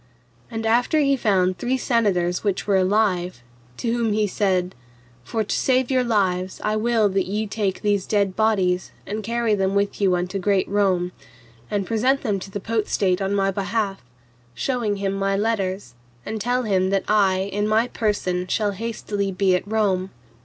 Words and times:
And 0.49 0.65
after 0.65 0.97
he 0.99 1.15
found 1.15 1.59
three 1.59 1.77
senators 1.77 2.43
which 2.43 2.65
were 2.65 2.75
alive, 2.77 3.43
to 3.77 3.89
whom 3.93 4.13
he 4.13 4.25
said, 4.25 4.73
For 5.23 5.43
to 5.43 5.55
save 5.55 5.91
your 5.91 6.03
lives 6.03 6.59
I 6.63 6.75
will 6.75 7.07
that 7.09 7.27
ye 7.27 7.45
take 7.45 7.83
these 7.83 8.07
dead 8.07 8.35
bodies, 8.35 8.89
and 9.05 9.21
carry 9.21 9.53
them 9.53 9.75
with 9.75 10.01
you 10.01 10.15
unto 10.15 10.39
great 10.39 10.67
Rome, 10.67 11.11
and 11.69 11.85
present 11.85 12.21
them 12.23 12.39
to 12.39 12.49
the 12.49 12.59
Potestate 12.59 13.21
on 13.21 13.35
my 13.35 13.51
behalf, 13.51 14.01
shewing 14.55 14.95
him 14.95 15.13
my 15.13 15.37
letters, 15.37 15.93
and 16.25 16.41
tell 16.41 16.63
them 16.63 16.89
that 16.89 17.03
I 17.07 17.37
in 17.53 17.67
my 17.67 17.87
person 17.87 18.47
shall 18.47 18.71
hastily 18.71 19.31
be 19.31 19.55
at 19.55 19.67
Rome. 19.67 20.09